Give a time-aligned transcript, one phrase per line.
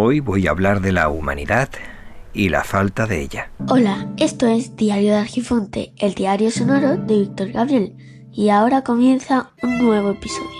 [0.00, 1.70] Hoy voy a hablar de la humanidad
[2.32, 3.50] y la falta de ella.
[3.68, 7.96] Hola, esto es Diario de Argifonte, el diario sonoro de Víctor Gabriel,
[8.32, 10.57] y ahora comienza un nuevo episodio.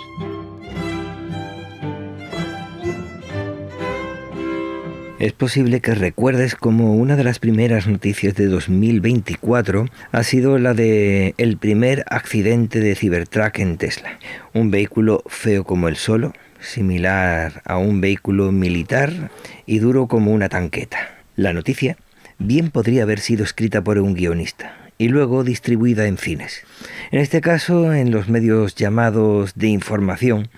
[5.19, 10.75] Es posible que recuerdes como una de las primeras noticias de 2024 ha sido la
[10.75, 14.21] de el primer accidente de Cybertruck en Tesla.
[14.55, 19.33] Un vehículo feo como el solo, similar a un vehículo militar
[19.67, 20.99] y duro como una tanqueta.
[21.35, 21.97] La noticia
[22.39, 26.63] bien podría haber sido escrita por un guionista y luego distribuida en cines.
[27.11, 30.49] En este caso, en los medios llamados de información,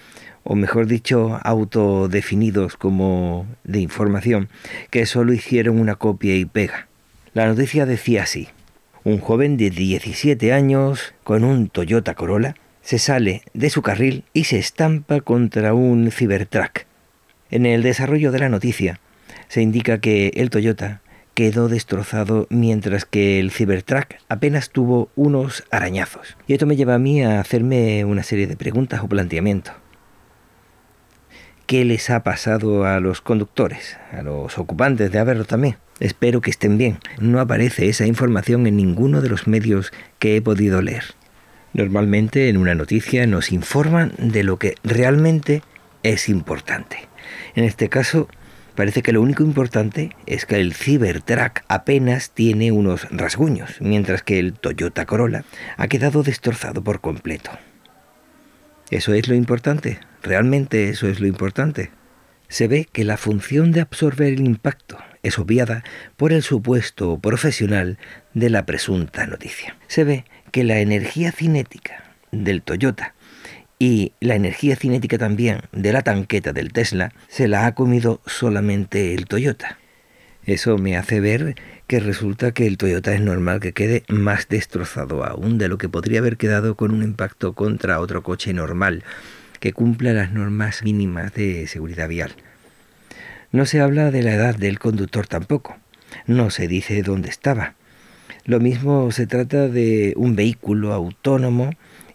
[0.45, 4.49] o mejor dicho, autodefinidos como de información,
[4.91, 6.89] que solo hicieron una copia y pega.
[7.33, 8.49] La noticia decía así,
[9.05, 14.45] un joven de 17 años con un Toyota Corolla se sale de su carril y
[14.45, 16.87] se estampa contra un Cybertruck.
[17.51, 19.01] En el desarrollo de la noticia
[19.49, 21.03] se indica que el Toyota
[21.35, 26.37] quedó destrozado mientras que el Cybertruck apenas tuvo unos arañazos.
[26.47, 29.75] Y esto me lleva a mí a hacerme una serie de preguntas o planteamientos.
[31.71, 35.77] ¿Qué les ha pasado a los conductores, a los ocupantes de haberlo también?
[36.01, 36.99] Espero que estén bien.
[37.21, 41.05] No aparece esa información en ninguno de los medios que he podido leer.
[41.73, 45.63] Normalmente en una noticia nos informan de lo que realmente
[46.03, 47.09] es importante.
[47.55, 48.27] En este caso,
[48.75, 54.41] parece que lo único importante es que el Cybertruck apenas tiene unos rasguños, mientras que
[54.41, 55.45] el Toyota Corolla
[55.77, 57.53] ha quedado destrozado por completo.
[58.91, 60.01] ¿Eso es lo importante?
[60.21, 61.91] ¿Realmente eso es lo importante?
[62.49, 65.85] Se ve que la función de absorber el impacto es obviada
[66.17, 67.99] por el supuesto profesional
[68.35, 69.77] de la presunta noticia.
[69.87, 72.03] Se ve que la energía cinética
[72.33, 73.15] del Toyota
[73.79, 79.15] y la energía cinética también de la tanqueta del Tesla se la ha comido solamente
[79.15, 79.79] el Toyota.
[80.51, 81.55] Eso me hace ver
[81.87, 85.89] que resulta que el Toyota es normal que quede más destrozado aún de lo que
[85.89, 89.05] podría haber quedado con un impacto contra otro coche normal
[89.61, 92.33] que cumpla las normas mínimas de seguridad vial.
[93.53, 95.77] No se habla de la edad del conductor tampoco.
[96.27, 97.75] No se dice dónde estaba.
[98.45, 101.71] Lo mismo se trata de un vehículo autónomo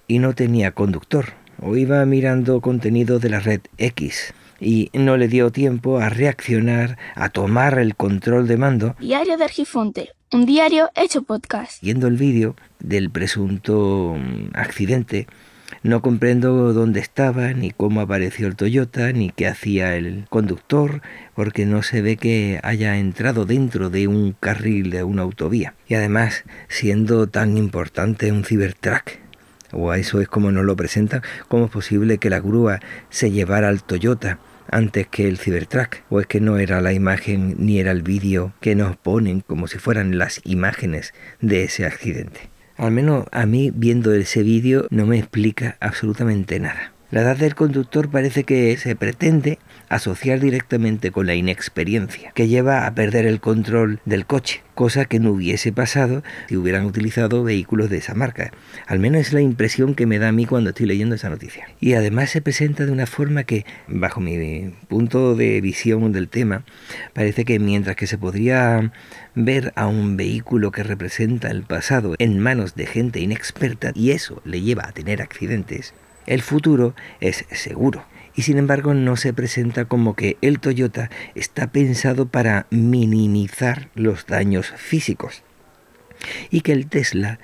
[0.09, 1.28] y no tenía conductor,
[1.62, 6.98] o iba mirando contenido de la red X y no le dio tiempo a reaccionar,
[7.16, 8.96] a tomar el control de mando.
[9.00, 11.82] Diario de Argifonte, un diario hecho podcast.
[11.82, 15.28] Viendo el vídeo del presunto mm, accidente,
[15.84, 21.02] no comprendo dónde estaba, ni cómo apareció el Toyota, ni qué hacía el conductor,
[21.36, 25.76] porque no se ve que haya entrado dentro de un carril de una autovía.
[25.88, 29.25] Y además, siendo tan importante un Cybertruck,
[29.75, 33.31] o a eso es como nos lo presentan, ¿cómo es posible que la grúa se
[33.31, 34.40] llevara al Toyota
[34.72, 35.97] antes que el Cybertruck?
[36.09, 39.68] ¿O es que no era la imagen ni era el vídeo que nos ponen como
[39.68, 42.50] si fueran las imágenes de ese accidente?
[42.78, 46.94] Al menos a mí viendo ese vídeo no me explica absolutamente nada.
[47.16, 52.86] La edad del conductor parece que se pretende asociar directamente con la inexperiencia, que lleva
[52.86, 57.90] a perder el control del coche, cosa que no hubiese pasado si hubieran utilizado vehículos
[57.90, 58.52] de esa marca.
[58.86, 61.70] Al menos es la impresión que me da a mí cuando estoy leyendo esa noticia.
[61.80, 66.66] Y además se presenta de una forma que, bajo mi punto de visión del tema,
[67.14, 68.92] parece que mientras que se podría
[69.36, 74.42] ver a un vehículo que representa el pasado en manos de gente inexperta y eso
[74.44, 75.94] le lleva a tener accidentes,
[76.25, 78.06] el futuro es seguro
[78.36, 84.25] y sin embargo no se presenta como que el Toyota está pensado para minimizar los
[84.25, 85.44] daños físicos
[86.50, 87.40] y que el Tesla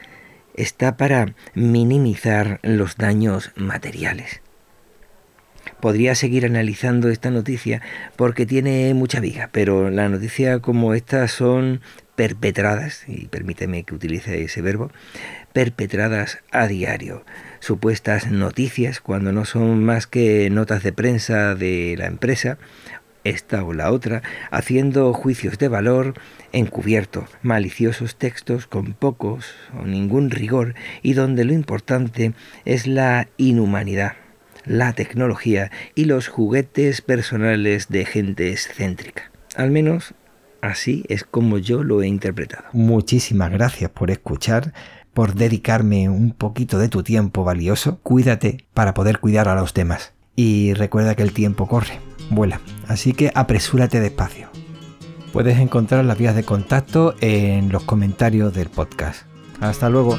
[0.56, 4.42] está para minimizar los daños materiales.
[5.81, 7.81] Podría seguir analizando esta noticia
[8.16, 11.81] porque tiene mucha viga, pero la noticia como estas son
[12.16, 14.92] perpetradas, y permíteme que utilice ese verbo,
[15.53, 17.25] perpetradas a diario.
[17.59, 22.59] Supuestas noticias cuando no son más que notas de prensa de la empresa,
[23.24, 26.13] esta o la otra, haciendo juicios de valor
[26.54, 32.33] encubierto, maliciosos textos con pocos o ningún rigor y donde lo importante
[32.66, 34.13] es la inhumanidad,
[34.66, 39.31] la tecnología y los juguetes personales de gente excéntrica.
[39.56, 40.13] Al menos
[40.62, 42.66] así es como yo lo he interpretado.
[42.74, 44.74] Muchísimas gracias por escuchar
[45.13, 48.00] por dedicarme un poquito de tu tiempo valioso.
[48.04, 50.13] Cuídate para poder cuidar a los demás.
[50.36, 52.00] Y recuerda que el tiempo corre,
[52.30, 54.50] vuela, así que apresúrate despacio.
[55.34, 59.24] Puedes encontrar las vías de contacto en los comentarios del podcast.
[59.60, 60.18] Hasta luego.